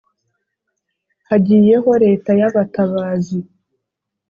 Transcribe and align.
hagiyeho 1.29 1.89
Leta 2.03 2.29
y’abatabazi, 2.39 3.39